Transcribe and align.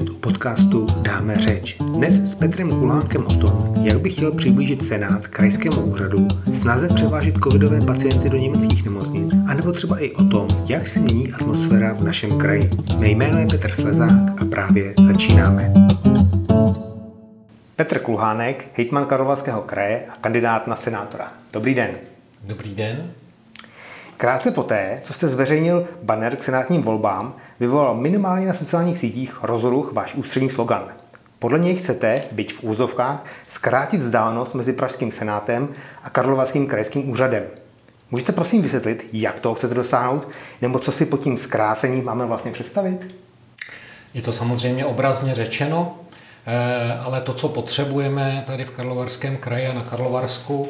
opět 0.00 0.10
u 0.10 0.18
podcastu 0.18 0.86
Dáme 1.02 1.36
řeč. 1.36 1.76
Dnes 1.80 2.14
s 2.14 2.34
Petrem 2.34 2.70
Kulánkem 2.70 3.26
o 3.26 3.34
tom, 3.34 3.74
jak 3.82 4.00
by 4.00 4.10
chtěl 4.10 4.32
přiblížit 4.32 4.84
Senát 4.84 5.26
krajskému 5.26 5.80
úřadu, 5.80 6.28
snaze 6.52 6.88
převážit 6.94 7.34
covidové 7.44 7.80
pacienty 7.80 8.30
do 8.30 8.36
německých 8.36 8.84
nemocnic, 8.84 9.34
anebo 9.48 9.72
třeba 9.72 9.98
i 9.98 10.10
o 10.10 10.24
tom, 10.24 10.48
jak 10.68 10.86
se 10.86 11.00
mění 11.00 11.32
atmosféra 11.32 11.92
v 11.92 12.04
našem 12.04 12.38
kraji. 12.38 12.70
Mé 12.98 13.08
jméno 13.08 13.38
je 13.38 13.46
Petr 13.46 13.72
Slezák 13.72 14.42
a 14.42 14.44
právě 14.50 14.94
začínáme. 15.02 15.72
Petr 17.76 17.98
Kulhánek, 17.98 18.66
hejtman 18.74 19.06
Karlovarského 19.06 19.62
kraje 19.62 20.02
a 20.10 20.16
kandidát 20.20 20.66
na 20.66 20.76
senátora. 20.76 21.32
Dobrý 21.52 21.74
den. 21.74 21.90
Dobrý 22.44 22.74
den. 22.74 23.10
Krátce 24.20 24.50
poté, 24.50 25.00
co 25.04 25.12
jste 25.12 25.28
zveřejnil 25.28 25.88
banner 26.02 26.36
k 26.36 26.42
senátním 26.42 26.82
volbám, 26.82 27.34
vyvolal 27.60 27.94
minimálně 27.94 28.46
na 28.46 28.54
sociálních 28.54 28.98
sítích 28.98 29.38
rozruch 29.42 29.92
váš 29.92 30.14
ústřední 30.14 30.50
slogan. 30.50 30.84
Podle 31.38 31.58
něj 31.58 31.76
chcete, 31.76 32.22
byť 32.32 32.54
v 32.54 32.64
úzovkách, 32.64 33.24
zkrátit 33.48 34.00
vzdálenost 34.00 34.54
mezi 34.54 34.72
Pražským 34.72 35.12
senátem 35.12 35.68
a 36.02 36.10
Karlovarským 36.10 36.66
krajským 36.66 37.10
úřadem. 37.10 37.42
Můžete 38.10 38.32
prosím 38.32 38.62
vysvětlit, 38.62 39.08
jak 39.12 39.40
to 39.40 39.54
chcete 39.54 39.74
dosáhnout, 39.74 40.28
nebo 40.62 40.78
co 40.78 40.92
si 40.92 41.06
pod 41.06 41.22
tím 41.22 41.38
zkrácením 41.38 42.04
máme 42.04 42.26
vlastně 42.26 42.52
představit? 42.52 43.14
Je 44.14 44.22
to 44.22 44.32
samozřejmě 44.32 44.86
obrazně 44.86 45.34
řečeno, 45.34 45.98
eh, 46.46 46.98
ale 47.04 47.20
to, 47.20 47.34
co 47.34 47.48
potřebujeme 47.48 48.42
tady 48.46 48.64
v 48.64 48.70
Karlovarském 48.70 49.36
kraji 49.36 49.66
a 49.66 49.72
na 49.72 49.82
Karlovarsku, 49.82 50.68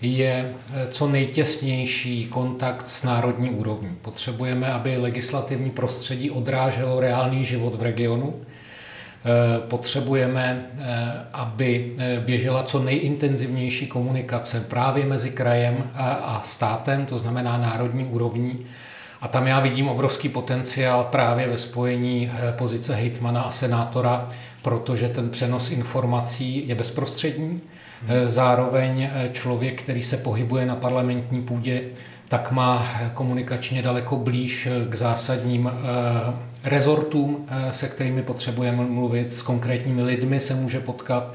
je 0.00 0.54
eh, 0.74 0.86
co 0.90 1.08
nejtěsnější 1.08 2.26
kontakt 2.26 2.88
s 2.88 3.02
národní 3.02 3.50
úrovní. 3.50 3.96
Potřebujeme, 4.02 4.72
aby 4.72 4.96
legislativní 4.96 5.70
prostředí 5.70 6.30
odráželo 6.30 7.00
reálný 7.00 7.44
život 7.44 7.74
v 7.74 7.82
regionu. 7.82 8.34
Eh, 8.34 9.60
potřebujeme, 9.68 10.66
eh, 10.78 11.12
aby 11.32 11.92
běžela 12.24 12.62
co 12.62 12.82
nejintenzivnější 12.82 13.86
komunikace 13.86 14.60
právě 14.60 15.06
mezi 15.06 15.30
krajem 15.30 15.90
a 15.94 16.42
státem, 16.44 17.06
to 17.06 17.18
znamená 17.18 17.58
národní 17.58 18.04
úrovní. 18.04 18.66
A 19.20 19.28
tam 19.28 19.46
já 19.46 19.60
vidím 19.60 19.88
obrovský 19.88 20.28
potenciál 20.28 21.04
právě 21.04 21.48
ve 21.48 21.58
spojení 21.58 22.30
pozice 22.58 22.94
hejtmana 22.94 23.42
a 23.42 23.50
senátora, 23.50 24.24
protože 24.62 25.08
ten 25.08 25.30
přenos 25.30 25.70
informací 25.70 26.68
je 26.68 26.74
bezprostřední 26.74 27.60
zároveň 28.26 29.02
eh, 29.02 29.30
člověk, 29.32 29.82
který 29.82 30.02
se 30.02 30.16
pohybuje 30.16 30.66
na 30.66 30.76
parlamentní 30.76 31.42
půdě, 31.42 31.82
tak 32.28 32.52
má 32.52 32.88
komunikačně 33.14 33.82
daleko 33.82 34.16
blíž 34.16 34.66
eh, 34.66 34.86
k 34.88 34.94
zásadním 34.94 35.70
rezortům, 36.64 37.46
se 37.70 37.88
kterými 37.88 38.22
potřebujeme 38.22 38.84
mluvit, 38.84 39.32
s 39.32 39.42
konkrétními 39.42 40.02
lidmi 40.02 40.40
se 40.40 40.54
může 40.54 40.80
potkat. 40.80 41.34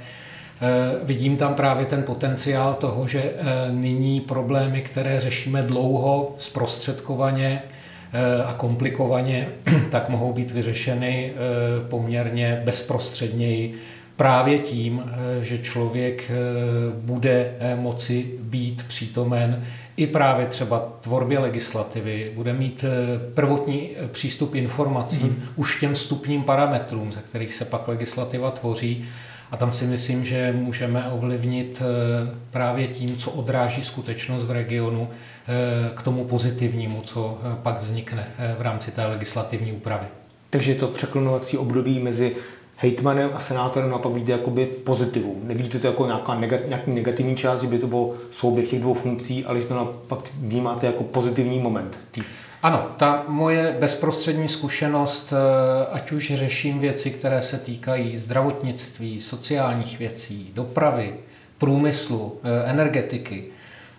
Vidím 1.03 1.37
tam 1.37 1.53
právě 1.53 1.85
ten 1.85 2.03
potenciál 2.03 2.73
toho, 2.73 3.07
že 3.07 3.33
nyní 3.71 4.21
problémy, 4.21 4.81
které 4.81 5.19
řešíme 5.19 5.61
dlouho, 5.61 6.35
zprostředkovaně 6.37 7.61
a 8.45 8.53
komplikovaně, 8.53 9.47
tak 9.89 10.09
mohou 10.09 10.33
být 10.33 10.51
vyřešeny 10.51 11.33
poměrně 11.89 12.61
bezprostředněji 12.65 13.75
právě 14.15 14.59
tím, 14.59 15.03
eh, 15.05 15.43
že 15.43 15.57
člověk 15.57 16.31
eh, 16.31 16.33
bude 16.97 17.55
eh, 17.59 17.75
moci 17.75 18.31
být 18.39 18.83
přítomen 18.83 19.63
i 19.97 20.07
právě 20.07 20.45
třeba 20.45 20.79
tvorbě 21.01 21.39
legislativy, 21.39 22.31
bude 22.35 22.53
mít 22.53 22.85
prvotní 23.33 23.89
přístup 24.11 24.55
informacím 24.55 25.29
mm-hmm. 25.29 25.49
už 25.55 25.75
k 25.75 25.79
těm 25.79 25.95
stupním 25.95 26.43
parametrům, 26.43 27.11
ze 27.11 27.21
kterých 27.21 27.53
se 27.53 27.65
pak 27.65 27.87
legislativa 27.87 28.51
tvoří. 28.51 29.05
A 29.51 29.57
tam 29.57 29.71
si 29.71 29.85
myslím, 29.85 30.25
že 30.25 30.53
můžeme 30.57 31.05
ovlivnit 31.11 31.81
právě 32.51 32.87
tím, 32.87 33.17
co 33.17 33.31
odráží 33.31 33.83
skutečnost 33.83 34.43
v 34.43 34.51
regionu, 34.51 35.09
k 35.95 36.01
tomu 36.01 36.25
pozitivnímu, 36.25 37.01
co 37.01 37.39
pak 37.63 37.81
vznikne 37.81 38.27
v 38.57 38.61
rámci 38.61 38.91
té 38.91 39.05
legislativní 39.05 39.71
úpravy. 39.71 40.05
Takže 40.53 40.75
to 40.75 40.87
překlonovací 40.87 41.57
období 41.57 41.99
mezi 41.99 42.35
hejtmanem 42.75 43.29
a 43.33 43.39
senátorem 43.39 43.89
na 43.89 43.97
to 43.97 44.09
vidíte 44.09 44.31
jakoby 44.31 44.65
pozitivum. 44.65 45.41
Nevidíte 45.43 45.79
to 45.79 45.87
jako 45.87 46.05
nějaká 46.05 46.35
negat, 46.35 46.59
nějaký 46.67 46.91
negativní 46.91 47.35
část, 47.35 47.61
že 47.61 47.67
by 47.67 47.79
to 47.79 47.87
bylo 47.87 48.13
souběh 48.31 48.69
těch 48.69 48.79
dvou 48.79 48.93
funkcí, 48.93 49.45
ale 49.45 49.61
že 49.61 49.67
to 49.67 49.73
naopak 49.73 50.19
vnímáte 50.41 50.85
jako 50.85 51.03
pozitivní 51.03 51.59
moment. 51.59 51.97
Ano, 52.63 52.87
ta 52.97 53.23
moje 53.27 53.77
bezprostřední 53.79 54.47
zkušenost, 54.47 55.33
eh, 55.33 55.85
ať 55.91 56.11
už 56.11 56.33
řeším 56.35 56.79
věci, 56.79 57.11
které 57.11 57.41
se 57.41 57.57
týkají 57.57 58.17
zdravotnictví, 58.17 59.21
sociálních 59.21 59.99
věcí, 59.99 60.51
dopravy, 60.53 61.13
průmyslu, 61.57 62.39
eh, 62.43 62.69
energetiky, 62.71 63.43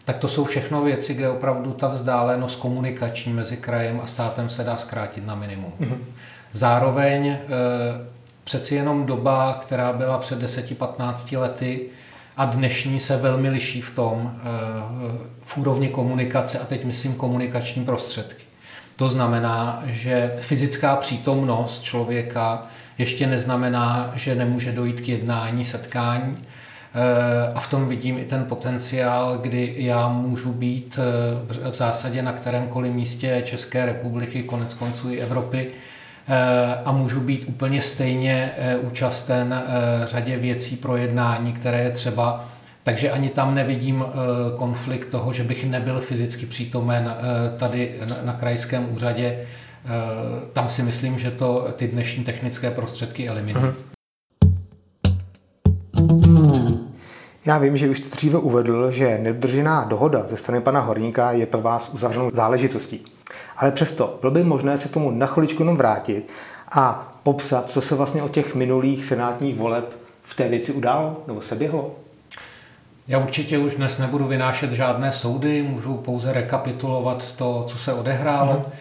tak 0.04 0.18
to 0.18 0.28
jsou 0.28 0.44
všechno 0.44 0.82
věci, 0.82 1.14
kde 1.14 1.28
opravdu 1.28 1.72
ta 1.72 1.88
vzdálenost 1.88 2.60
komunikační 2.60 3.32
mezi 3.32 3.56
krajem 3.56 4.00
a 4.02 4.06
státem 4.06 4.48
se 4.48 4.64
dá 4.64 4.76
zkrátit 4.76 5.26
na 5.26 5.34
minimum. 5.34 5.72
Mm-hmm. 5.80 5.98
Zároveň 6.52 7.26
eh, 7.26 7.38
přeci 8.44 8.74
jenom 8.74 9.06
doba, 9.06 9.58
která 9.62 9.92
byla 9.92 10.18
před 10.18 10.42
10-15 10.42 11.40
lety 11.40 11.80
a 12.36 12.44
dnešní 12.44 13.00
se 13.00 13.16
velmi 13.16 13.48
liší 13.48 13.80
v 13.80 13.90
tom, 13.90 14.34
eh, 14.36 14.42
v 15.42 15.58
úrovni 15.58 15.88
komunikace, 15.88 16.58
a 16.58 16.64
teď 16.64 16.84
myslím 16.84 17.14
komunikační 17.14 17.84
prostředky. 17.84 18.44
To 18.96 19.08
znamená, 19.08 19.82
že 19.86 20.32
fyzická 20.40 20.96
přítomnost 20.96 21.82
člověka 21.82 22.62
ještě 22.98 23.26
neznamená, 23.26 24.12
že 24.14 24.34
nemůže 24.34 24.72
dojít 24.72 25.00
k 25.00 25.08
jednání, 25.08 25.64
setkání. 25.64 26.36
Eh, 26.94 27.52
a 27.54 27.60
v 27.60 27.70
tom 27.70 27.88
vidím 27.88 28.18
i 28.18 28.24
ten 28.24 28.44
potenciál, 28.44 29.38
kdy 29.38 29.74
já 29.76 30.08
můžu 30.08 30.52
být 30.52 30.98
eh, 30.98 31.70
v 31.70 31.74
zásadě 31.74 32.22
na 32.22 32.32
kterémkoliv 32.32 32.92
místě 32.92 33.42
České 33.44 33.84
republiky, 33.86 34.42
konec 34.42 34.74
konců 34.74 35.10
i 35.10 35.18
Evropy, 35.18 35.70
a 36.84 36.92
můžu 36.92 37.20
být 37.20 37.44
úplně 37.48 37.82
stejně 37.82 38.50
eh, 38.56 38.76
účasten 38.76 39.52
eh, 39.52 40.06
řadě 40.06 40.36
věcí 40.36 40.76
pro 40.76 40.96
jednání, 40.96 41.52
které 41.52 41.82
je 41.82 41.90
třeba 41.90 42.44
takže 42.82 43.10
ani 43.10 43.28
tam 43.28 43.54
nevidím 43.54 44.04
konflikt 44.56 45.08
toho, 45.08 45.32
že 45.32 45.44
bych 45.44 45.64
nebyl 45.64 46.00
fyzicky 46.00 46.46
přítomen 46.46 47.16
tady 47.58 47.94
na 48.24 48.32
krajském 48.32 48.86
úřadě. 48.92 49.46
Tam 50.52 50.68
si 50.68 50.82
myslím, 50.82 51.18
že 51.18 51.30
to 51.30 51.68
ty 51.76 51.88
dnešní 51.88 52.24
technické 52.24 52.70
prostředky 52.70 53.28
eliminují. 53.28 53.72
Já 57.46 57.58
vím, 57.58 57.76
že 57.76 57.88
už 57.88 57.98
jste 57.98 58.16
dříve 58.16 58.38
uvedl, 58.38 58.90
že 58.90 59.18
nedržená 59.18 59.84
dohoda 59.84 60.24
ze 60.28 60.36
strany 60.36 60.60
pana 60.60 60.80
Horníka 60.80 61.32
je 61.32 61.46
pro 61.46 61.60
vás 61.60 61.90
uzavřenou 61.92 62.30
záležitostí. 62.30 63.04
Ale 63.56 63.70
přesto 63.70 64.18
bylo 64.20 64.32
by 64.32 64.44
možné 64.44 64.78
se 64.78 64.88
k 64.88 64.92
tomu 64.92 65.10
na 65.10 65.26
chviličku 65.26 65.62
jenom 65.62 65.76
vrátit 65.76 66.28
a 66.72 67.12
popsat, 67.22 67.70
co 67.70 67.80
se 67.80 67.94
vlastně 67.94 68.22
o 68.22 68.28
těch 68.28 68.54
minulých 68.54 69.04
senátních 69.04 69.56
voleb 69.56 69.96
v 70.22 70.36
té 70.36 70.48
věci 70.48 70.72
událo 70.72 71.22
nebo 71.26 71.40
se 71.40 71.54
běhlo? 71.54 71.94
Já 73.08 73.18
určitě 73.18 73.58
už 73.58 73.74
dnes 73.74 73.98
nebudu 73.98 74.26
vynášet 74.26 74.72
žádné 74.72 75.12
soudy, 75.12 75.62
můžu 75.62 75.94
pouze 75.94 76.32
rekapitulovat 76.32 77.32
to, 77.32 77.64
co 77.66 77.78
se 77.78 77.92
odehrálo. 77.92 78.52
Mm. 78.52 78.72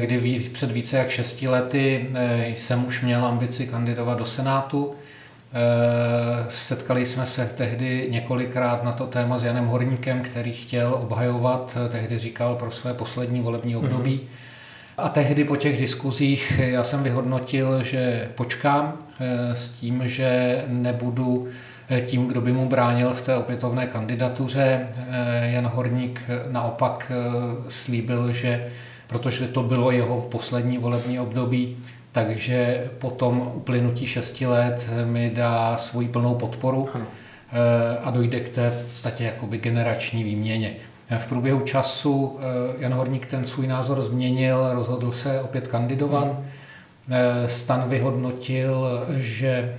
Kdy 0.00 0.40
před 0.52 0.72
více 0.72 0.96
jak 0.96 1.10
šesti 1.10 1.48
lety 1.48 2.10
eh, 2.14 2.48
jsem 2.56 2.86
už 2.86 3.02
měl 3.02 3.26
ambici 3.26 3.66
kandidovat 3.66 4.18
do 4.18 4.24
Senátu. 4.24 4.94
Eh, 5.52 6.46
setkali 6.48 7.06
jsme 7.06 7.26
se 7.26 7.46
tehdy 7.46 8.08
několikrát 8.10 8.84
na 8.84 8.92
to 8.92 9.06
téma 9.06 9.38
s 9.38 9.44
Janem 9.44 9.66
Horníkem, 9.66 10.22
který 10.22 10.52
chtěl 10.52 10.94
obhajovat, 10.94 11.78
eh, 11.86 11.88
tehdy 11.88 12.18
říkal 12.18 12.54
pro 12.54 12.70
své 12.70 12.94
poslední 12.94 13.40
volební 13.40 13.76
období. 13.76 14.16
Mm-hmm. 14.16 14.98
A 14.98 15.08
tehdy 15.08 15.44
po 15.44 15.56
těch 15.56 15.80
diskuzích 15.80 16.58
já 16.58 16.84
jsem 16.84 17.02
vyhodnotil, 17.02 17.82
že 17.82 18.28
počkám 18.34 18.98
eh, 19.20 19.56
s 19.56 19.68
tím, 19.68 20.02
že 20.04 20.64
nebudu 20.68 21.48
tím, 22.06 22.26
kdo 22.26 22.40
by 22.40 22.52
mu 22.52 22.68
bránil 22.68 23.10
v 23.14 23.22
té 23.22 23.36
opětovné 23.36 23.86
kandidatuře. 23.86 24.88
Jan 25.42 25.66
Horník 25.66 26.22
naopak 26.50 27.12
slíbil, 27.68 28.32
že 28.32 28.70
protože 29.06 29.48
to 29.48 29.62
bylo 29.62 29.90
jeho 29.90 30.20
poslední 30.20 30.78
volební 30.78 31.20
období, 31.20 31.76
takže 32.12 32.84
po 32.98 33.10
tom 33.10 33.52
uplynutí 33.54 34.06
šesti 34.06 34.46
let 34.46 34.88
mi 35.04 35.30
dá 35.34 35.76
svoji 35.76 36.08
plnou 36.08 36.34
podporu 36.34 36.88
ano. 36.94 37.06
Eh, 37.52 37.98
a 37.98 38.10
dojde 38.10 38.40
k 38.40 38.48
té 38.48 38.70
v 38.70 38.88
podstatě 38.88 39.24
jakoby 39.24 39.58
generační 39.58 40.24
výměně. 40.24 40.74
V 41.18 41.26
průběhu 41.26 41.60
času 41.60 42.38
eh, 42.40 42.74
Jan 42.78 42.92
Horník 42.92 43.26
ten 43.26 43.46
svůj 43.46 43.66
názor 43.66 44.02
změnil, 44.02 44.72
rozhodl 44.72 45.12
se 45.12 45.40
opět 45.40 45.68
kandidovat. 45.68 46.24
Hmm. 46.24 46.46
Stan 47.46 47.88
vyhodnotil, 47.88 49.06
že 49.16 49.76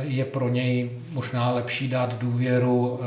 je 0.00 0.24
pro 0.24 0.48
něj 0.48 0.90
možná 1.12 1.50
lepší 1.50 1.88
dát 1.88 2.18
důvěru 2.18 3.00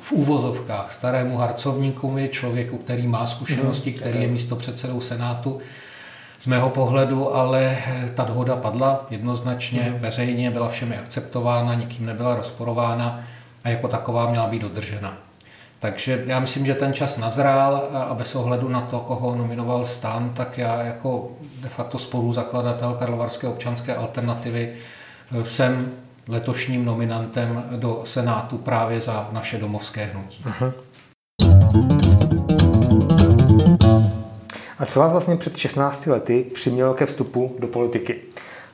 v 0.00 0.12
úvozovkách 0.12 0.92
starému 0.92 1.36
harcovníkovi, 1.36 2.28
člověku, 2.28 2.78
který 2.78 3.06
má 3.06 3.26
zkušenosti, 3.26 3.90
hmm. 3.90 4.00
který 4.00 4.22
je 4.22 4.28
místo 4.28 4.56
předsedou 4.56 5.00
Senátu, 5.00 5.60
z 6.42 6.46
mého 6.46 6.70
pohledu, 6.70 7.34
ale 7.34 7.78
ta 8.14 8.24
dohoda 8.24 8.56
padla 8.56 9.06
jednoznačně, 9.10 9.82
hmm. 9.82 9.98
veřejně, 9.98 10.50
byla 10.50 10.68
všemi 10.68 10.96
akceptována, 10.96 11.74
nikým 11.74 12.06
nebyla 12.06 12.34
rozporována 12.34 13.24
a 13.64 13.68
jako 13.68 13.88
taková 13.88 14.30
měla 14.30 14.46
být 14.46 14.62
dodržena. 14.62 15.18
Takže 15.78 16.24
já 16.26 16.40
myslím, 16.40 16.66
že 16.66 16.74
ten 16.74 16.92
čas 16.92 17.18
nazrál 17.18 17.88
a 18.10 18.14
bez 18.14 18.34
ohledu 18.34 18.68
na 18.68 18.80
to, 18.80 19.00
koho 19.00 19.36
nominoval 19.36 19.84
stan, 19.84 20.30
tak 20.34 20.58
já 20.58 20.82
jako 20.82 21.30
de 21.60 21.68
facto 21.68 21.98
spoluzakladatel 21.98 22.92
Karlovarské 22.92 23.48
občanské 23.48 23.94
alternativy 23.96 24.72
eh, 24.74 25.44
jsem 25.44 25.90
letošním 26.28 26.84
nominantem 26.84 27.64
do 27.76 28.00
Senátu 28.04 28.58
právě 28.58 29.00
za 29.00 29.28
naše 29.32 29.58
domovské 29.58 30.04
hnutí. 30.04 30.44
Uh-huh. 30.44 30.72
A 34.82 34.86
co 34.86 35.00
vás 35.00 35.12
vlastně 35.12 35.36
před 35.36 35.56
16 35.56 36.06
lety 36.06 36.44
přimělo 36.54 36.94
ke 36.94 37.06
vstupu 37.06 37.56
do 37.58 37.66
politiky? 37.66 38.16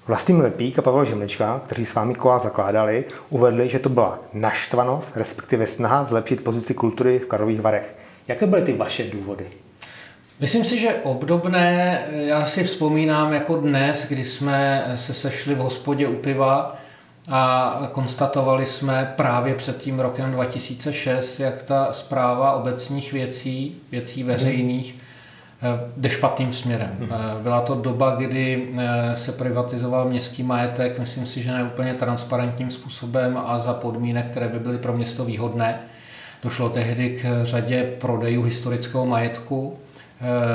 Vlastimil 0.07 0.43
Lepík 0.43 0.79
a 0.79 0.83
Pavel 0.83 1.05
Žemlička, 1.05 1.61
kteří 1.67 1.87
s 1.87 1.95
vámi 1.95 2.15
kola 2.15 2.39
zakládali, 2.39 3.05
uvedli, 3.31 3.69
že 3.69 3.79
to 3.79 3.89
byla 3.89 4.19
naštvanost, 4.33 5.17
respektive 5.17 5.67
snaha 5.67 6.05
zlepšit 6.05 6.45
pozici 6.45 6.75
kultury 6.75 7.19
v 7.19 7.27
Karlových 7.27 7.61
Varech. 7.61 7.95
Jaké 8.29 8.47
byly 8.47 8.63
ty 8.63 8.73
vaše 8.73 9.05
důvody? 9.05 9.47
Myslím 10.41 10.65
si, 10.65 10.79
že 10.79 10.95
obdobné, 10.95 12.05
já 12.11 12.47
si 12.47 12.65
vzpomínám 12.65 13.33
jako 13.33 13.57
dnes, 13.57 14.07
kdy 14.09 14.25
jsme 14.25 14.91
se 14.95 15.15
sešli 15.15 15.55
v 15.55 15.59
hospodě 15.59 16.09
u 16.09 16.15
piva 16.15 16.77
a 17.31 17.89
konstatovali 17.93 18.67
jsme 18.67 19.15
právě 19.17 19.55
před 19.55 19.79
tím 19.79 20.01
rokem 20.01 20.33
2006, 20.33 21.41
jak 21.41 21.63
ta 21.63 21.93
zpráva 21.93 22.53
obecních 22.53 23.13
věcí, 23.13 23.81
věcí 23.91 24.23
veřejných, 24.23 24.93
hmm 24.93 25.08
jde 25.97 26.09
špatným 26.09 26.53
směrem. 26.53 26.97
Hmm. 26.99 27.43
Byla 27.43 27.61
to 27.61 27.75
doba, 27.75 28.15
kdy 28.15 28.69
eh, 28.79 29.17
se 29.17 29.33
privatizoval 29.33 30.09
městský 30.09 30.43
majetek, 30.43 30.99
myslím 30.99 31.27
si, 31.27 31.43
že 31.43 31.53
ne 31.53 31.65
úplně 31.65 31.95
transparentním 31.95 32.71
způsobem 32.71 33.39
a 33.47 33.59
za 33.59 33.75
podmínek, 33.75 34.31
které 34.31 34.49
by 34.49 34.59
byly 34.59 34.79
pro 34.79 34.93
město 34.93 35.25
výhodné. 35.25 35.81
Došlo 36.43 36.69
tehdy 36.69 37.11
k 37.11 37.45
řadě 37.45 37.83
prodejů 38.01 38.43
historického 38.43 39.07
majetku. 39.07 39.79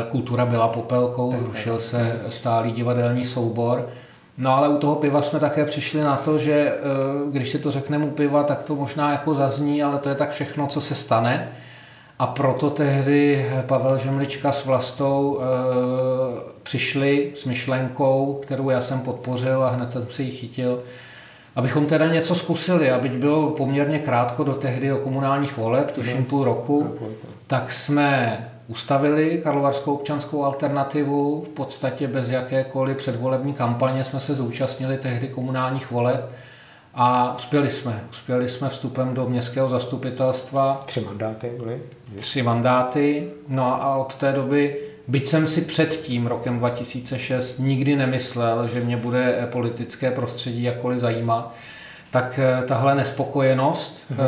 Kultura 0.09 0.45
byla 0.45 0.67
popelkou, 0.67 1.35
zrušil 1.39 1.79
se 1.79 2.21
stálý 2.29 2.71
divadelní 2.71 3.25
soubor. 3.25 3.89
No 4.37 4.51
ale 4.51 4.69
u 4.69 4.77
toho 4.77 4.95
piva 4.95 5.21
jsme 5.21 5.39
také 5.39 5.65
přišli 5.65 6.01
na 6.01 6.17
to, 6.17 6.37
že 6.37 6.73
když 7.31 7.49
si 7.49 7.59
to 7.59 7.71
řekneme 7.71 8.05
u 8.05 8.09
piva, 8.09 8.43
tak 8.43 8.63
to 8.63 8.75
možná 8.75 9.11
jako 9.11 9.33
zazní, 9.33 9.83
ale 9.83 9.99
to 9.99 10.09
je 10.09 10.15
tak 10.15 10.29
všechno, 10.29 10.67
co 10.67 10.81
se 10.81 10.95
stane. 10.95 11.49
A 12.23 12.27
proto 12.27 12.69
tehdy 12.69 13.45
Pavel 13.65 13.97
Žemlička 13.97 14.51
s 14.51 14.65
Vlastou 14.65 15.39
e, 15.39 15.43
přišli 16.63 17.31
s 17.35 17.45
myšlenkou, 17.45 18.39
kterou 18.41 18.69
já 18.69 18.81
jsem 18.81 18.99
podpořil 18.99 19.63
a 19.63 19.69
hned 19.69 19.91
jsem 19.91 20.09
si 20.09 20.23
ji 20.23 20.31
chytil, 20.31 20.83
abychom 21.55 21.85
teda 21.85 22.07
něco 22.07 22.35
zkusili, 22.35 22.91
aby 22.91 23.09
bylo 23.09 23.49
poměrně 23.51 23.99
krátko 23.99 24.43
do 24.43 24.53
tehdy 24.53 24.93
o 24.93 24.97
komunálních 24.97 25.57
voleb, 25.57 25.91
tuším 25.91 26.17
mhm. 26.17 26.25
půl 26.25 26.43
roku, 26.43 26.97
tak 27.47 27.71
jsme 27.71 28.37
ustavili 28.67 29.41
Karlovarskou 29.43 29.93
občanskou 29.93 30.43
alternativu, 30.43 31.41
v 31.41 31.49
podstatě 31.49 32.07
bez 32.07 32.29
jakékoliv 32.29 32.97
předvolební 32.97 33.53
kampaně 33.53 34.03
jsme 34.03 34.19
se 34.19 34.35
zúčastnili 34.35 34.97
tehdy 34.97 35.27
komunálních 35.27 35.91
voleb 35.91 36.29
a 36.93 37.35
uspěli 37.35 37.69
jsme. 37.69 38.03
Uspěli 38.09 38.49
jsme 38.49 38.69
vstupem 38.69 39.13
do 39.13 39.29
městského 39.29 39.69
zastupitelstva. 39.69 40.83
Tři 40.85 41.01
mandáty 41.01 41.51
byly? 41.57 41.81
Tři 42.15 42.43
mandáty. 42.43 43.29
No 43.47 43.83
a 43.83 43.95
od 43.95 44.15
té 44.15 44.31
doby, 44.31 44.77
byť 45.07 45.27
jsem 45.27 45.47
si 45.47 45.61
před 45.61 45.89
tím 45.89 46.27
rokem 46.27 46.59
2006 46.59 47.57
nikdy 47.57 47.95
nemyslel, 47.95 48.67
že 48.67 48.79
mě 48.79 48.97
bude 48.97 49.47
politické 49.51 50.11
prostředí 50.11 50.63
jakkoliv 50.63 50.99
zajímat, 50.99 51.53
tak 52.11 52.39
eh, 52.39 52.63
tahle 52.67 52.95
nespokojenost 52.95 54.01
mhm. 54.09 54.19
Eh, 54.19 54.23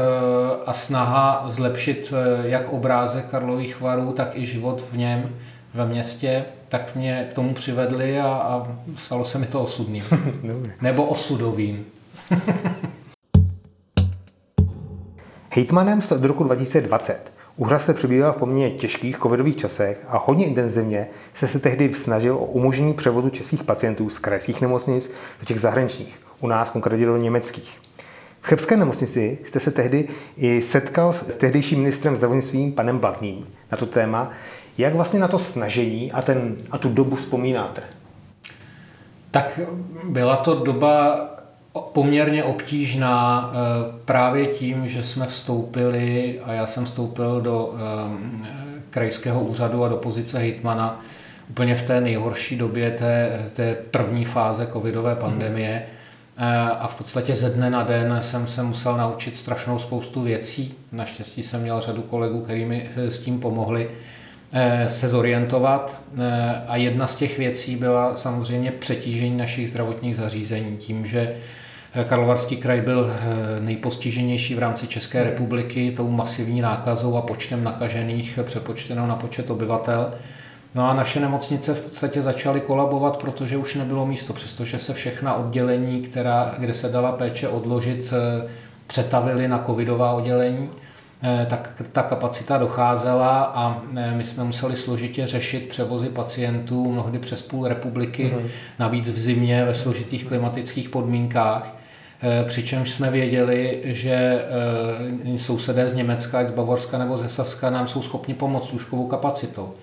a 0.65 0.73
snaha 0.73 1.43
zlepšit 1.47 2.13
eh, 2.13 2.47
jak 2.47 2.73
obrázek 2.73 3.25
Karlových 3.25 3.81
varů, 3.81 4.11
tak 4.11 4.29
i 4.33 4.45
život 4.45 4.85
v 4.91 4.97
něm, 4.97 5.35
ve 5.73 5.85
městě, 5.85 6.45
tak 6.69 6.95
mě 6.95 7.27
k 7.29 7.33
tomu 7.33 7.53
přivedli 7.53 8.19
a, 8.19 8.27
a 8.27 8.67
stalo 8.95 9.25
se 9.25 9.39
mi 9.39 9.45
to 9.45 9.61
osudným. 9.61 10.03
Nebo 10.81 11.03
osudovým. 11.03 11.85
Hejtmanem 15.49 16.01
jste 16.01 16.15
od 16.15 16.23
roku 16.23 16.43
2020. 16.43 17.31
Úhra 17.57 17.79
se 17.79 17.93
přebýval 17.93 18.33
v 18.33 18.37
poměrně 18.37 18.77
těžkých 18.77 19.17
covidových 19.19 19.57
časech 19.57 20.05
a 20.07 20.23
hodně 20.25 20.45
intenzivně 20.45 21.07
se 21.33 21.47
se 21.47 21.59
tehdy 21.59 21.93
snažil 21.93 22.35
o 22.35 22.45
umožnění 22.45 22.93
převodu 22.93 23.29
českých 23.29 23.63
pacientů 23.63 24.09
z 24.09 24.19
krajských 24.19 24.61
nemocnic 24.61 25.11
do 25.39 25.45
těch 25.45 25.59
zahraničních, 25.59 26.19
u 26.39 26.47
nás 26.47 26.69
konkrétně 26.69 27.05
do 27.05 27.17
německých. 27.17 27.79
V 28.41 28.47
Chebské 28.47 28.77
nemocnici 28.77 29.39
jste 29.45 29.59
se 29.59 29.71
tehdy 29.71 30.07
i 30.37 30.61
setkal 30.61 31.13
s 31.13 31.37
tehdejším 31.37 31.79
ministrem 31.79 32.15
zdravotnictví 32.15 32.71
panem 32.71 32.99
Blatným 32.99 33.47
na 33.71 33.77
to 33.77 33.85
téma. 33.85 34.31
Jak 34.77 34.95
vlastně 34.95 35.19
na 35.19 35.27
to 35.27 35.39
snažení 35.39 36.11
a, 36.11 36.21
ten, 36.21 36.57
a 36.71 36.77
tu 36.77 36.89
dobu 36.89 37.15
vzpomínáte? 37.15 37.83
Tak 39.31 39.59
byla 40.03 40.37
to 40.37 40.55
doba 40.55 41.19
poměrně 41.79 42.43
obtížná 42.43 43.51
eh, 43.53 43.57
právě 44.05 44.45
tím, 44.45 44.87
že 44.87 45.03
jsme 45.03 45.27
vstoupili 45.27 46.39
a 46.43 46.53
já 46.53 46.67
jsem 46.67 46.85
vstoupil 46.85 47.41
do 47.41 47.73
eh, 47.75 48.49
krajského 48.89 49.41
úřadu 49.43 49.83
a 49.83 49.87
do 49.87 49.97
pozice 49.97 50.39
hitmana 50.39 51.01
úplně 51.49 51.75
v 51.75 51.83
té 51.83 52.01
nejhorší 52.01 52.55
době 52.55 52.91
té, 52.91 53.41
té 53.53 53.75
první 53.91 54.25
fáze 54.25 54.67
covidové 54.67 55.15
pandemie. 55.15 55.85
Eh, 56.37 56.57
a 56.57 56.87
v 56.87 56.95
podstatě 56.95 57.35
ze 57.35 57.49
dne 57.49 57.69
na 57.69 57.83
den 57.83 58.17
jsem 58.21 58.47
se 58.47 58.63
musel 58.63 58.97
naučit 58.97 59.37
strašnou 59.37 59.79
spoustu 59.79 60.21
věcí. 60.21 60.73
Naštěstí 60.91 61.43
jsem 61.43 61.61
měl 61.61 61.81
řadu 61.81 62.01
kolegů, 62.01 62.41
kteří 62.41 62.65
mi 62.65 62.89
s 62.95 63.19
tím 63.19 63.39
pomohli 63.39 63.89
se 64.87 65.09
zorientovat. 65.09 66.01
A 66.67 66.75
jedna 66.75 67.07
z 67.07 67.15
těch 67.15 67.37
věcí 67.37 67.75
byla 67.75 68.15
samozřejmě 68.15 68.71
přetížení 68.71 69.37
našich 69.37 69.69
zdravotních 69.69 70.15
zařízení 70.15 70.77
tím, 70.77 71.05
že 71.05 71.35
Karlovarský 72.03 72.57
kraj 72.57 72.81
byl 72.81 73.11
eh, 73.11 73.59
nejpostiženější 73.59 74.55
v 74.55 74.59
rámci 74.59 74.87
České 74.87 75.23
republiky 75.23 75.93
tou 75.97 76.11
masivní 76.11 76.61
nákazou 76.61 77.17
a 77.17 77.21
počtem 77.21 77.63
nakažených 77.63 78.39
přepočteno 78.43 79.07
na 79.07 79.15
počet 79.15 79.49
obyvatel. 79.49 80.13
No 80.75 80.89
a 80.89 80.93
naše 80.93 81.19
nemocnice 81.19 81.73
v 81.73 81.81
podstatě 81.81 82.21
začaly 82.21 82.61
kolabovat, 82.61 83.17
protože 83.17 83.57
už 83.57 83.75
nebylo 83.75 84.05
místo, 84.05 84.33
přestože 84.33 84.79
se 84.79 84.93
všechna 84.93 85.33
oddělení, 85.33 86.01
která, 86.01 86.55
kde 86.57 86.73
se 86.73 86.89
dala 86.89 87.11
péče 87.11 87.47
odložit, 87.47 88.13
eh, 88.13 88.47
přetavily 88.87 89.47
na 89.47 89.63
covidová 89.65 90.11
oddělení, 90.13 90.69
eh, 91.23 91.47
tak 91.49 91.81
ta 91.91 92.03
kapacita 92.03 92.57
docházela 92.57 93.43
a 93.55 93.81
my 94.15 94.23
jsme 94.23 94.43
museli 94.43 94.75
složitě 94.75 95.27
řešit 95.27 95.69
převozy 95.69 96.09
pacientů 96.09 96.91
mnohdy 96.91 97.19
přes 97.19 97.41
půl 97.41 97.67
republiky, 97.67 98.33
mm. 98.37 98.47
navíc 98.79 99.09
v 99.09 99.19
zimě 99.19 99.65
ve 99.65 99.73
složitých 99.73 100.25
klimatických 100.25 100.89
podmínkách. 100.89 101.84
Eh, 102.21 102.43
přičemž 102.47 102.91
jsme 102.91 103.11
věděli, 103.11 103.81
že 103.83 104.15
eh, 104.15 105.37
sousedé 105.37 105.89
z 105.89 105.93
Německa, 105.93 106.39
jak 106.39 106.47
z 106.47 106.51
Bavorska 106.51 106.97
nebo 106.97 107.17
ze 107.17 107.29
Saska 107.29 107.69
nám 107.69 107.87
jsou 107.87 108.01
schopni 108.01 108.33
pomoct 108.33 108.71
lůžkovou 108.71 109.07
kapacitou. 109.07 109.73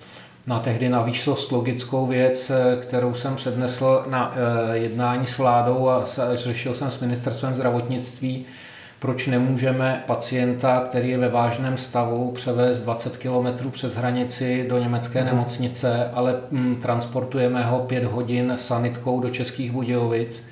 No 0.47 0.55
a 0.55 0.59
tehdy 0.59 0.89
na 0.89 1.01
výsost 1.01 1.51
logickou 1.51 2.07
věc, 2.07 2.49
eh, 2.49 2.77
kterou 2.81 3.13
jsem 3.13 3.35
přednesl 3.35 4.05
na 4.09 4.33
jednání 4.73 5.25
s 5.25 5.37
vládou 5.37 5.89
a 5.89 6.05
řešil 6.33 6.73
jsem 6.73 6.91
s 6.91 6.99
ministerstvem 6.99 7.55
zdravotnictví, 7.55 8.45
proč 8.99 9.27
nemůžeme 9.27 10.03
pacienta, 10.07 10.83
který 10.85 11.09
je 11.09 11.17
ve 11.17 11.29
vážném 11.29 11.77
stavu, 11.77 12.31
převést 12.31 12.81
20 12.81 13.17
km 13.17 13.71
přes 13.71 13.95
hranici 13.95 14.65
do 14.69 14.77
německé 14.77 15.19
mhm. 15.19 15.27
nemocnice, 15.27 16.09
ale 16.13 16.35
hm, 16.51 16.75
transportujeme 16.81 17.63
ho 17.63 17.79
5 17.79 18.03
hodin 18.03 18.53
sanitkou 18.55 19.19
do 19.19 19.29
Českých 19.29 19.71
Budějovic 19.71 20.43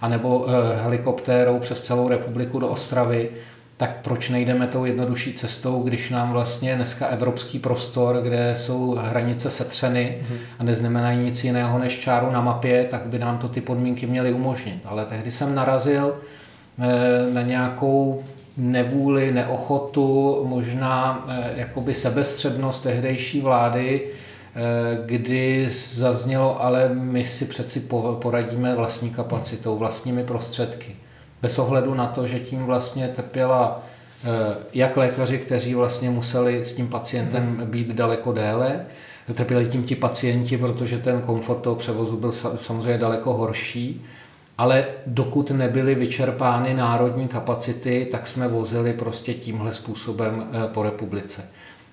anebo 0.00 0.46
eh, 0.48 0.82
helikoptérou 0.82 1.58
přes 1.58 1.80
celou 1.80 2.08
republiku 2.08 2.58
do 2.58 2.68
Ostravy, 2.68 3.30
tak 3.78 3.90
proč 4.02 4.28
nejdeme 4.28 4.66
tou 4.66 4.84
jednodušší 4.84 5.32
cestou, 5.32 5.82
když 5.82 6.10
nám 6.10 6.32
vlastně 6.32 6.76
dneska 6.76 7.06
evropský 7.06 7.58
prostor, 7.58 8.20
kde 8.22 8.54
jsou 8.56 8.94
hranice 8.94 9.50
setřeny 9.50 10.18
a 10.58 10.64
neznamenají 10.64 11.18
nic 11.18 11.44
jiného 11.44 11.78
než 11.78 11.98
čáru 11.98 12.30
na 12.30 12.40
mapě, 12.40 12.84
tak 12.84 13.06
by 13.06 13.18
nám 13.18 13.38
to 13.38 13.48
ty 13.48 13.60
podmínky 13.60 14.06
měly 14.06 14.32
umožnit. 14.32 14.80
Ale 14.84 15.04
tehdy 15.04 15.30
jsem 15.30 15.54
narazil 15.54 16.14
eh, 16.78 17.34
na 17.34 17.42
nějakou 17.42 18.22
nevůli, 18.56 19.32
neochotu, 19.32 20.40
možná 20.48 21.24
eh, 21.28 21.52
jakoby 21.56 21.94
sebestřednost 21.94 22.82
tehdejší 22.82 23.40
vlády, 23.40 24.06
kdy 25.06 25.68
zaznělo, 25.70 26.62
ale 26.62 26.88
my 26.88 27.24
si 27.24 27.44
přeci 27.44 27.80
poradíme 28.18 28.74
vlastní 28.74 29.10
kapacitou, 29.10 29.78
vlastními 29.78 30.24
prostředky. 30.24 30.96
Bez 31.42 31.58
ohledu 31.58 31.94
na 31.94 32.06
to, 32.06 32.26
že 32.26 32.40
tím 32.40 32.64
vlastně 32.64 33.08
trpěla 33.08 33.82
eh, 34.24 34.28
jak 34.74 34.96
lékaři, 34.96 35.38
kteří 35.38 35.74
vlastně 35.74 36.10
museli 36.10 36.64
s 36.64 36.72
tím 36.72 36.88
pacientem 36.88 37.62
být 37.64 37.88
daleko 37.88 38.32
déle, 38.32 38.86
trpěli 39.34 39.66
tím 39.66 39.82
ti 39.82 39.94
pacienti, 39.94 40.58
protože 40.58 40.98
ten 40.98 41.20
komfort 41.20 41.58
toho 41.58 41.76
převozu 41.76 42.16
byl 42.16 42.32
samozřejmě 42.32 42.98
daleko 42.98 43.34
horší. 43.34 44.04
Ale 44.58 44.86
dokud 45.06 45.50
nebyly 45.50 45.94
vyčerpány 45.94 46.74
národní 46.74 47.28
kapacity, 47.28 48.08
tak 48.10 48.26
jsme 48.26 48.48
vozili 48.48 48.92
prostě 48.92 49.34
tímhle 49.34 49.72
způsobem 49.72 50.46
eh, 50.52 50.68
po 50.68 50.82
republice. 50.82 51.44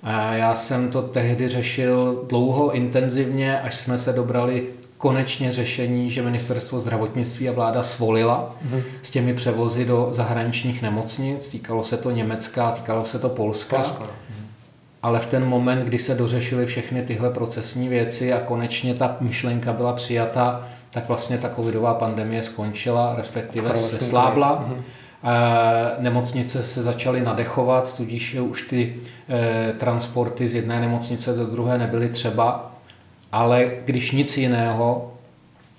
A 0.05 0.33
já 0.33 0.55
jsem 0.55 0.89
to 0.89 1.01
tehdy 1.01 1.47
řešil 1.47 2.25
dlouho, 2.29 2.71
intenzivně, 2.71 3.59
až 3.59 3.75
jsme 3.75 3.97
se 3.97 4.13
dobrali 4.13 4.67
konečně 4.97 5.51
řešení, 5.51 6.09
že 6.09 6.21
ministerstvo 6.21 6.79
zdravotnictví 6.79 7.49
a 7.49 7.51
vláda 7.51 7.83
svolila 7.83 8.55
mm. 8.61 8.81
s 9.03 9.09
těmi 9.09 9.33
převozy 9.33 9.85
do 9.85 10.09
zahraničních 10.11 10.81
nemocnic. 10.81 11.49
Týkalo 11.49 11.83
se 11.83 11.97
to 11.97 12.11
Německa, 12.11 12.71
týkalo 12.71 13.05
se 13.05 13.19
to 13.19 13.29
Polska. 13.29 13.77
Polska. 13.77 14.03
Mm. 14.03 14.45
Ale 15.03 15.19
v 15.19 15.25
ten 15.25 15.45
moment, 15.45 15.79
kdy 15.79 15.99
se 15.99 16.15
dořešily 16.15 16.65
všechny 16.65 17.01
tyhle 17.01 17.29
procesní 17.29 17.87
věci 17.87 18.33
a 18.33 18.39
konečně 18.39 18.93
ta 18.93 19.17
myšlenka 19.19 19.73
byla 19.73 19.93
přijata, 19.93 20.67
tak 20.91 21.07
vlastně 21.07 21.37
ta 21.37 21.49
covidová 21.49 21.93
pandemie 21.93 22.43
skončila, 22.43 23.15
respektive 23.15 23.75
se 23.75 23.99
slábla. 23.99 24.65
Mm. 24.67 24.83
Nemocnice 25.99 26.63
se 26.63 26.83
začaly 26.83 27.21
nadechovat, 27.21 27.97
tudíž 27.97 28.35
už 28.35 28.61
ty 28.61 28.95
eh, 29.29 29.73
transporty 29.77 30.47
z 30.47 30.53
jedné 30.53 30.79
nemocnice 30.79 31.33
do 31.33 31.45
druhé 31.45 31.77
nebyly 31.77 32.09
třeba 32.09 32.75
ale 33.35 33.71
když 33.85 34.11
nic 34.11 34.37
jiného, 34.37 35.11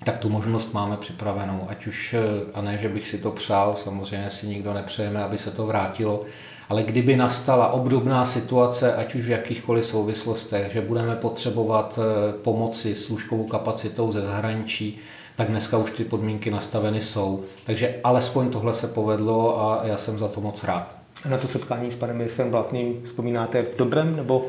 tak 0.03 0.17
tu 0.17 0.29
možnost 0.29 0.73
máme 0.73 0.97
připravenou. 0.97 1.65
Ať 1.69 1.87
už, 1.87 2.13
eh, 2.13 2.19
a 2.53 2.61
ne, 2.61 2.77
že 2.77 2.89
bych 2.89 3.07
si 3.07 3.17
to 3.17 3.31
přál, 3.31 3.75
samozřejmě 3.75 4.29
si 4.29 4.47
nikdo 4.47 4.73
nepřejeme, 4.73 5.23
aby 5.23 5.37
se 5.37 5.51
to 5.51 5.65
vrátilo, 5.65 6.23
ale 6.69 6.83
kdyby 6.83 7.15
nastala 7.15 7.67
obdobná 7.67 8.25
situace, 8.25 8.95
ať 8.95 9.15
už 9.15 9.21
v 9.21 9.29
jakýchkoliv 9.29 9.85
souvislostech, 9.85 10.71
že 10.71 10.81
budeme 10.81 11.15
potřebovat 11.15 11.99
eh, 11.99 12.33
pomoci 12.33 12.95
s 12.95 13.09
lůžkovou 13.09 13.43
kapacitou 13.43 14.11
ze 14.11 14.21
zahraničí, 14.21 14.99
tak 15.37 15.47
dneska 15.47 15.77
už 15.77 15.91
ty 15.91 16.03
podmínky 16.03 16.51
nastaveny 16.51 17.01
jsou. 17.01 17.43
Takže 17.65 17.99
alespoň 18.03 18.49
tohle 18.49 18.73
se 18.73 18.87
povedlo 18.87 19.61
a 19.61 19.81
já 19.83 19.97
jsem 19.97 20.17
za 20.17 20.27
to 20.27 20.41
moc 20.41 20.63
rád. 20.63 20.97
A 21.25 21.29
na 21.29 21.37
to 21.37 21.47
setkání 21.47 21.91
s 21.91 21.95
panem 21.95 22.17
ministrem 22.17 22.51
Blatným 22.51 23.01
vzpomínáte 23.03 23.63
v 23.63 23.77
dobrém 23.77 24.15
nebo 24.15 24.45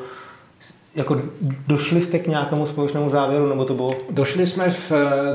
jako 0.94 1.20
došli 1.66 2.02
jste 2.02 2.18
k 2.18 2.26
nějakému 2.26 2.66
společnému 2.66 3.10
závěru, 3.10 3.48
nebo 3.48 3.64
to 3.64 3.74
bylo? 3.74 3.92
Došli 4.10 4.46
jsme 4.46 4.70
v, 4.70 4.92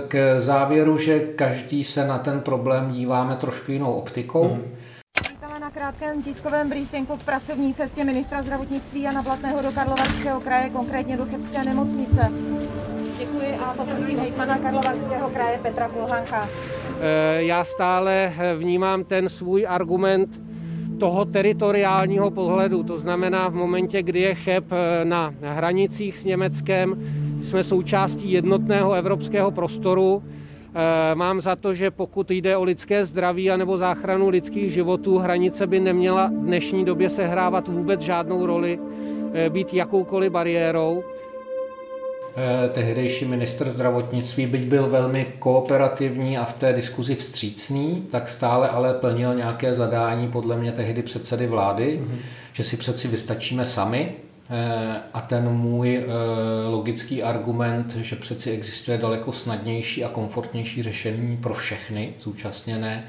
k 0.08 0.42
závěru, 0.42 0.98
že 0.98 1.20
každý 1.20 1.84
se 1.84 2.08
na 2.08 2.18
ten 2.18 2.42
problém 2.42 2.92
díváme 2.92 3.36
trošku 3.36 3.72
jinou 3.72 3.94
optikou. 3.94 4.48
Hmm. 4.48 4.64
Vítáme 5.30 5.60
na 5.60 5.70
krátkém 5.70 6.24
tiskovém 6.24 6.70
briefingu 6.70 7.18
k 7.18 7.24
pracovní 7.24 7.74
cestě 7.74 8.04
ministra 8.04 8.42
zdravotnictví 8.42 9.02
Jana 9.02 9.22
Blatného 9.22 9.62
do 9.62 9.72
Karlovarského 9.72 10.42
kraje, 10.42 10.70
konkrétně 10.70 11.18
do 11.18 11.26
Chebské 11.26 11.64
nemocnice. 11.64 12.32
Děkuji 13.44 13.60
a 13.60 13.74
poprosím 13.74 14.20
hejtmana 14.20 14.58
Karlovarského 14.58 15.30
kraje 15.30 15.60
Petra 15.62 15.88
Kulhanka. 15.90 16.50
Eh, 17.02 17.44
já 17.44 17.64
stále 17.64 18.34
vnímám 18.58 19.04
ten 19.04 19.30
svůj 19.30 19.66
argument 19.70 20.30
toho 21.00 21.26
teritoriálního 21.26 22.32
pohledu. 22.32 22.84
To 22.84 22.98
znamená, 22.98 23.50
v 23.50 23.54
momentě, 23.54 24.04
kdy 24.04 24.20
je 24.20 24.36
Cheb 24.36 24.66
eh, 24.72 25.06
na 25.06 25.34
hranicích 25.42 26.18
s 26.18 26.26
Německem, 26.26 26.96
jsme 27.42 27.64
součástí 27.64 28.32
jednotného 28.32 28.94
evropského 28.94 29.52
prostoru. 29.52 30.24
Eh, 30.76 31.16
mám 31.16 31.42
za 31.42 31.56
to, 31.56 31.74
že 31.74 31.92
pokud 31.92 32.32
jde 32.32 32.58
o 32.58 32.64
lidské 32.64 33.06
zdraví 33.06 33.52
anebo 33.52 33.78
záchranu 33.78 34.30
lidských 34.30 34.74
životů, 34.74 35.18
hranice 35.18 35.68
by 35.68 35.80
neměla 35.80 36.28
v 36.28 36.46
dnešní 36.46 36.86
době 36.86 37.10
sehrávat 37.10 37.68
vůbec 37.68 38.02
žádnou 38.02 38.46
roli, 38.46 38.80
eh, 39.34 39.50
být 39.50 39.74
jakoukoliv 39.74 40.32
bariérou. 40.32 41.04
Eh, 42.36 42.70
tehdejší 42.70 43.26
minister 43.26 43.70
zdravotnictví, 43.70 44.48
byť 44.48 44.64
byl 44.64 44.90
velmi 44.90 45.26
kooperativní 45.40 46.38
a 46.38 46.46
v 46.46 46.54
té 46.54 46.74
diskuzi 46.74 47.16
vstřícný, 47.16 48.08
tak 48.12 48.30
stále 48.30 48.70
ale 48.70 48.94
plnil 48.94 49.36
nějaké 49.36 49.74
zadání 49.74 50.28
podle 50.28 50.58
mě 50.58 50.72
tehdy 50.72 51.02
předsedy 51.02 51.48
vlády, 51.48 52.02
mm-hmm. 52.02 52.18
že 52.54 52.64
si 52.64 52.78
přeci 52.78 53.08
vystačíme 53.08 53.66
sami. 53.66 54.12
Eh, 54.50 54.96
a 55.14 55.22
ten 55.22 55.50
můj 55.50 55.98
eh, 55.98 56.06
logický 56.70 57.24
argument, 57.24 57.96
že 57.96 58.16
přeci 58.16 58.52
existuje 58.52 58.98
daleko 58.98 59.32
snadnější 59.32 60.04
a 60.04 60.10
komfortnější 60.10 60.84
řešení 60.84 61.38
pro 61.38 61.54
všechny 61.54 62.14
zúčastněné, 62.20 63.04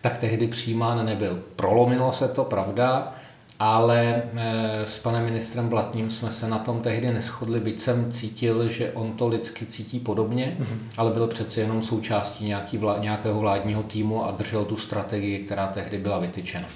tak 0.00 0.18
tehdy 0.18 0.46
přijímán 0.46 1.06
nebyl. 1.06 1.42
Prolomilo 1.56 2.12
se 2.12 2.28
to, 2.28 2.44
pravda, 2.44 3.14
ale 3.58 4.22
eh, 4.36 4.86
s 4.86 4.98
panem 4.98 5.24
ministrem 5.24 5.68
Blatním 5.68 6.10
jsme 6.10 6.30
se 6.30 6.48
na 6.48 6.58
tom 6.58 6.80
tehdy 6.80 7.12
neschodli, 7.12 7.60
byť 7.60 7.80
jsem 7.80 8.12
cítil, 8.12 8.68
že 8.68 8.92
on 8.92 9.12
to 9.12 9.28
lidsky 9.28 9.66
cítí 9.66 10.00
podobně, 10.00 10.56
mm-hmm. 10.60 10.78
ale 10.96 11.10
byl 11.10 11.26
přece 11.26 11.60
jenom 11.60 11.82
součástí 11.82 12.44
nějaký 12.44 12.78
vlá, 12.78 12.98
nějakého 12.98 13.40
vládního 13.40 13.82
týmu 13.82 14.24
a 14.24 14.30
držel 14.30 14.64
tu 14.64 14.76
strategii, 14.76 15.38
která 15.38 15.66
tehdy 15.66 15.98
byla 15.98 16.18
vytyčena. 16.18 16.66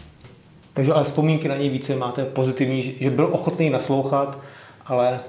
Takže 0.75 0.93
ale 0.93 1.05
vzpomínky 1.05 1.49
na 1.49 1.57
něj 1.57 1.69
více 1.69 1.97
máte 1.97 2.25
pozitivní, 2.25 2.95
že 3.01 3.11
byl 3.11 3.29
ochotný 3.33 3.71
naslouchat, 3.71 4.39
ale... 4.87 5.21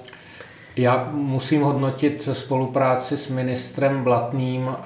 Já 0.75 1.09
musím 1.13 1.61
hodnotit 1.61 2.29
spolupráci 2.33 3.17
s 3.17 3.27
ministrem 3.27 4.03
Blatným 4.03 4.69
eh, 4.69 4.83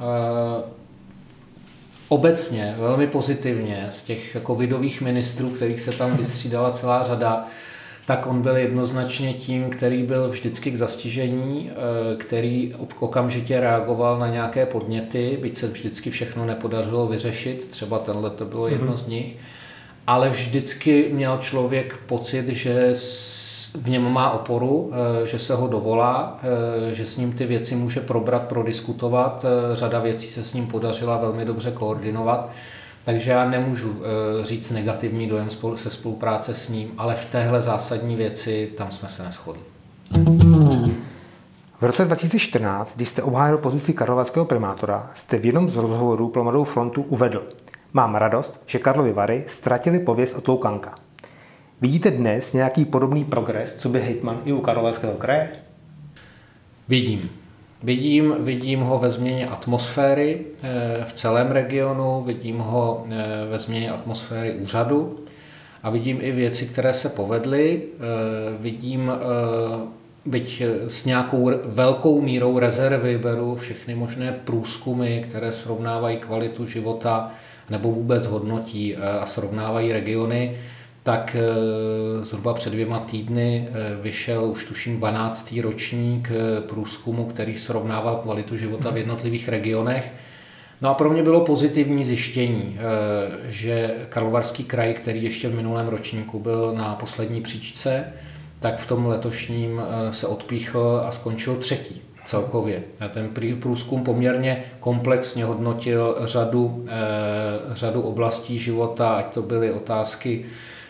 obecně 2.08 2.76
velmi 2.78 3.08
pozitivně 3.08 3.88
z 3.90 4.02
těch 4.02 4.38
covidových 4.48 5.02
ministrů, 5.02 5.50
kterých 5.50 5.82
se 5.82 5.92
tam 5.92 6.18
vystřídala 6.18 6.72
celá 6.72 7.04
řada, 7.04 7.48
tak 8.06 8.28
on 8.28 8.42
byl 8.42 8.58
jednoznačně 8.58 9.34
tím, 9.34 9.70
který 9.70 10.04
byl 10.04 10.30
vždycky 10.30 10.72
k 10.72 10.78
zastižení, 10.78 11.72
eh, 11.72 12.16
který 12.18 12.74
okamžitě 13.00 13.60
reagoval 13.60 14.20
na 14.20 14.28
nějaké 14.28 14.66
podněty, 14.66 15.38
byť 15.42 15.58
se 15.58 15.68
vždycky 15.68 16.10
všechno 16.10 16.46
nepodařilo 16.46 17.08
vyřešit, 17.08 17.68
třeba 17.68 18.00
tenhle 18.00 18.30
to 18.30 18.46
bylo 18.46 18.68
jedno 18.68 18.94
mm-hmm. 18.94 19.04
z 19.06 19.08
nich, 19.08 19.36
ale 20.08 20.30
vždycky 20.30 21.10
měl 21.12 21.38
člověk 21.38 21.98
pocit, 22.06 22.50
že 22.50 22.90
v 23.76 23.90
něm 23.90 24.12
má 24.12 24.32
oporu, 24.32 24.92
eh, 25.24 25.28
že 25.28 25.40
se 25.40 25.56
ho 25.56 25.68
dovolá, 25.68 26.40
eh, 26.90 26.96
že 26.96 27.06
s 27.06 27.18
ním 27.18 27.34
ty 27.34 27.46
věci 27.46 27.76
může 27.76 28.00
probrat, 28.00 28.42
prodiskutovat. 28.42 29.46
Eh, 29.46 29.76
řada 29.76 30.00
věcí 30.00 30.28
se 30.28 30.44
s 30.44 30.54
ním 30.54 30.68
podařila 30.68 31.18
velmi 31.18 31.46
dobře 31.46 31.72
koordinovat. 31.72 32.50
Takže 33.06 33.32
já 33.32 33.50
nemůžu 33.50 34.02
říct 34.44 34.72
negativní 34.72 35.28
dojem 35.28 35.48
se 35.76 35.92
spolupráce 35.92 36.54
s 36.54 36.70
ním, 36.70 36.92
ale 36.98 37.16
v 37.16 37.26
téhle 37.26 37.62
zásadní 37.62 38.16
věci 38.16 38.70
tam 38.78 38.92
jsme 38.92 39.10
se 39.10 39.24
neschodli. 39.24 39.62
V 41.80 41.82
roce 41.82 42.06
2014, 42.06 42.92
když 42.96 43.10
jste 43.10 43.24
obhájil 43.24 43.58
pozici 43.58 43.94
karlovarského 43.94 44.46
primátora, 44.46 45.12
jste 45.16 45.40
v 45.40 45.46
jednom 45.46 45.70
z 45.70 45.76
rozhovorů 45.76 46.30
pro 46.30 46.44
Mladou 46.44 46.64
frontu 46.64 47.02
uvedl 47.02 47.44
Mám 47.94 48.16
radost, 48.16 48.60
že 48.66 48.80
Karlovy 48.80 49.14
Vary 49.14 49.46
ztratili 49.48 50.00
pověst 50.00 50.34
od 50.34 50.48
Loukanka. 50.48 50.96
Vidíte 51.82 52.12
dnes 52.12 52.54
nějaký 52.54 52.86
podobný 52.86 53.26
progres, 53.26 53.76
co 53.80 53.90
by 53.90 54.00
hejtman 54.00 54.42
i 54.46 54.52
u 54.52 54.62
Karlovarského 54.62 55.14
kraje? 55.14 55.50
Vidím. 56.88 57.30
Vidím, 57.84 58.36
vidím 58.40 58.80
ho 58.80 59.00
ve 59.00 59.10
změně 59.10 59.48
atmosféry 59.48 60.40
eh, 60.64 61.06
v 61.08 61.14
celém 61.14 61.52
regionu, 61.52 62.24
vidím 62.24 62.58
ho 62.58 63.06
eh, 63.10 63.26
ve 63.50 63.60
změně 63.60 63.92
atmosféry 63.92 64.54
úřadu 64.54 65.20
a 65.84 65.90
vidím 65.90 66.18
i 66.22 66.32
věci, 66.32 66.66
které 66.66 66.94
se 66.94 67.10
povedly. 67.10 67.82
Eh, 67.84 67.98
vidím, 68.60 69.12
byť 70.26 70.64
s 70.88 71.06
nějakou 71.06 71.52
velkou 71.66 72.22
mírou 72.22 72.60
rezervy, 72.60 73.18
beru 73.18 73.56
všechny 73.56 73.96
možné 73.96 74.32
průzkumy, 74.44 75.20
které 75.30 75.54
srovnávají 75.54 76.18
kvalitu 76.18 76.66
života 76.66 77.32
nebo 77.70 77.92
vůbec 77.92 78.28
hodnotí 78.28 78.96
a 78.96 79.26
srovnávají 79.26 79.92
regiony, 79.92 80.58
tak 81.08 81.36
eh, 81.40 82.24
zhruba 82.24 82.54
před 82.54 82.70
dvěma 82.70 83.00
týdny 83.00 83.70
eh, 83.70 84.02
vyšel 84.02 84.46
už 84.46 84.64
tuším 84.64 84.98
12. 84.98 85.56
ročník 85.62 86.32
eh, 86.32 86.62
průzkumu, 86.62 87.26
který 87.26 87.56
srovnával 87.56 88.16
kvalitu 88.16 88.56
života 88.58 88.90
v 88.90 88.98
jednotlivých 88.98 89.50
regionech. 89.50 90.12
No 90.82 90.90
a 90.90 90.94
pro 90.94 91.10
mě 91.10 91.24
bylo 91.24 91.46
pozitivní 91.46 92.04
zjištění, 92.04 92.78
že 93.48 93.96
Karlovarský 94.10 94.64
kraj, 94.64 94.94
který 94.94 95.24
ještě 95.24 95.50
v 95.50 95.56
minulém 95.56 95.88
ročníku 95.88 96.40
byl 96.40 96.74
na 96.76 96.96
poslední 96.96 97.42
příčce, 97.42 98.14
tak 98.60 98.78
v 98.78 98.86
tom 98.86 99.06
letošním 99.06 99.82
se 100.12 100.28
odpíchl 100.28 101.02
a 101.06 101.12
skončil 101.12 101.56
třetí 101.56 102.02
celkově. 102.26 102.84
A 103.00 103.08
ten 103.08 103.30
průzkum 103.60 104.04
poměrně 104.04 104.64
komplexně 104.80 105.46
hodnotil 105.46 106.16
řadu, 106.22 106.86
řadu 107.70 108.02
oblastí 108.02 108.58
života, 108.58 109.10
ať 109.10 109.34
to 109.34 109.42
byly 109.42 109.72
otázky 109.72 110.46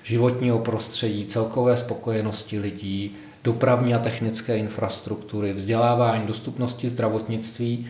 životního 0.08 0.60
prostředí, 0.60 1.26
celkové 1.26 1.78
spokojenosti 1.78 2.60
lidí, 2.60 3.16
dopravní 3.44 3.94
a 3.94 4.00
technické 4.00 4.58
infrastruktury, 4.58 5.54
vzdělávání, 5.54 6.28
dostupnosti 6.28 6.90
zdravotnictví 6.90 7.88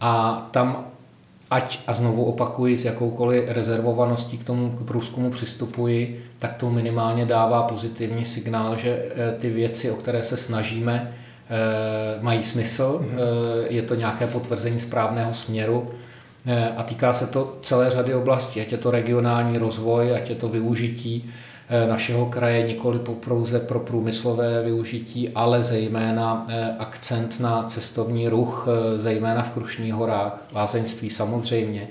a 0.00 0.48
tam 0.50 0.86
ať, 1.50 1.78
a 1.86 1.94
znovu 1.94 2.24
opakuji, 2.24 2.76
s 2.76 2.84
jakoukoliv 2.84 3.44
rezervovaností 3.48 4.38
k 4.38 4.44
tomu 4.44 4.70
k 4.70 4.86
průzkumu 4.86 5.30
přistupuji, 5.30 6.24
tak 6.38 6.54
to 6.54 6.70
minimálně 6.70 7.26
dává 7.26 7.62
pozitivní 7.62 8.24
signál, 8.24 8.76
že 8.76 8.90
eh, 8.90 9.32
ty 9.38 9.50
věci, 9.50 9.90
o 9.90 9.96
které 9.96 10.22
se 10.22 10.36
snažíme, 10.36 11.12
mají 12.20 12.42
smysl, 12.42 13.04
je 13.68 13.82
to 13.82 13.94
nějaké 13.94 14.26
potvrzení 14.26 14.80
správného 14.80 15.32
směru. 15.32 15.90
A 16.76 16.82
týká 16.82 17.12
se 17.12 17.26
to 17.26 17.58
celé 17.62 17.90
řady 17.90 18.14
oblastí, 18.14 18.60
ať 18.60 18.72
je 18.72 18.78
to 18.78 18.90
regionální 18.90 19.58
rozvoj, 19.58 20.14
ať 20.14 20.30
je 20.30 20.36
to 20.36 20.48
využití 20.48 21.30
Eh, 21.30 21.51
našeho 21.88 22.26
kraje 22.26 22.66
nikoli 22.66 22.98
pouze 22.98 23.60
pro 23.60 23.80
průmyslové 23.80 24.62
využití, 24.62 25.28
ale 25.28 25.62
zejména 25.62 26.46
eh, 26.48 26.74
akcent 26.78 27.40
na 27.40 27.62
cestovní 27.62 28.28
ruch, 28.28 28.68
eh, 28.68 28.98
zejména 28.98 29.42
v 29.42 29.50
Krušných 29.50 29.94
horách, 29.94 30.44
lázeňství 30.54 31.10
samozřejmě. 31.10 31.88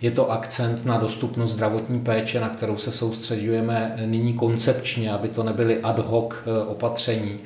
Je 0.00 0.10
to 0.10 0.30
akcent 0.30 0.86
na 0.86 0.98
dostupnost 0.98 1.50
zdravotní 1.50 2.00
péče, 2.00 2.40
na 2.40 2.48
kterou 2.48 2.76
se 2.76 2.92
soustředujeme 2.92 3.96
nyní 4.06 4.34
koncepčně, 4.34 5.12
aby 5.12 5.28
to 5.28 5.42
nebyly 5.42 5.80
ad 5.82 5.98
hoc 5.98 6.34
opatření. 6.66 7.38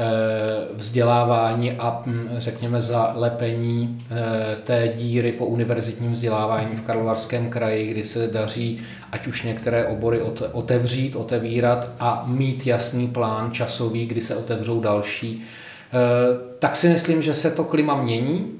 Eh, 0.00 0.66
vzdělávání 0.74 1.72
a 1.72 2.02
hm, 2.06 2.28
řekněme 2.36 2.80
zalepení 2.80 4.04
eh, 4.10 4.56
té 4.64 4.92
díry 4.96 5.32
po 5.32 5.46
univerzitním 5.46 6.12
vzdělávání 6.12 6.76
v 6.76 6.82
Karlovarském 6.82 7.50
kraji, 7.50 7.86
kdy 7.86 8.04
se 8.04 8.26
daří 8.26 8.80
ať 9.12 9.26
už 9.26 9.42
některé 9.42 9.86
obory 9.86 10.20
otevřít, 10.52 11.16
otevírat 11.16 11.90
a 12.00 12.24
mít 12.26 12.66
jasný 12.66 13.08
plán 13.08 13.52
časový, 13.52 14.06
kdy 14.06 14.20
se 14.20 14.36
otevřou 14.36 14.80
další, 14.80 15.42
eh, 15.42 15.96
tak 16.58 16.76
si 16.76 16.88
myslím, 16.88 17.22
že 17.22 17.34
se 17.34 17.50
to 17.50 17.64
klima 17.64 18.02
mění 18.02 18.57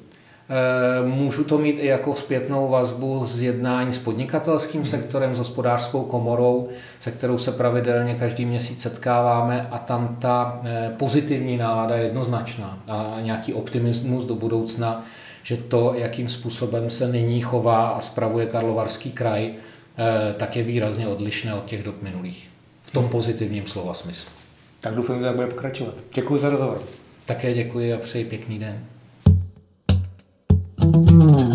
můžu 1.05 1.45
to 1.45 1.59
mít 1.59 1.79
i 1.81 1.87
jako 1.87 2.15
zpětnou 2.15 2.69
vazbu 2.69 3.27
z 3.27 3.43
jednání 3.43 3.93
s 3.93 3.99
podnikatelským 3.99 4.85
sektorem, 4.85 5.35
s 5.35 5.39
hospodářskou 5.39 6.03
komorou, 6.03 6.69
se 7.01 7.11
kterou 7.11 7.39
se 7.39 7.53
pravidelně 7.53 8.15
každý 8.15 8.45
měsíc 8.45 8.83
setkáváme 8.83 9.69
a 9.71 9.79
tam 9.79 10.17
ta 10.21 10.61
eh, 10.65 10.93
pozitivní 10.99 11.57
nálada 11.57 11.97
je 11.97 12.05
jednoznačná 12.05 12.79
a 12.89 13.17
nějaký 13.21 13.55
optimismus 13.55 14.25
do 14.25 14.35
budoucna, 14.35 15.05
že 15.43 15.57
to, 15.57 15.95
jakým 15.97 16.29
způsobem 16.29 16.91
se 16.91 17.09
nyní 17.09 17.41
chová 17.41 17.89
a 17.89 18.01
spravuje 18.01 18.47
Karlovarský 18.47 19.13
kraj, 19.13 19.51
eh, 19.51 20.35
tak 20.37 20.57
je 20.57 20.63
výrazně 20.63 21.09
odlišné 21.09 21.55
od 21.55 21.65
těch 21.65 21.83
dob 21.83 22.03
minulých. 22.03 22.49
V 22.83 22.91
tom 22.91 23.09
pozitivním 23.09 23.67
slova 23.67 23.95
smyslu. 23.95 24.31
Tak 24.81 24.95
doufám, 24.95 25.19
že 25.19 25.25
tak 25.25 25.35
bude 25.35 25.47
pokračovat. 25.47 25.95
Děkuji 26.15 26.39
za 26.39 26.51
rozhovor. 26.51 26.83
Také 27.27 27.55
děkuji 27.55 27.95
a 27.95 27.99
přeji 27.99 28.25
pěkný 28.25 28.59
den. 28.59 28.85
Mm. 31.19 31.48